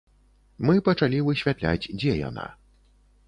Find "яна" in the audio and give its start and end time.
2.29-2.47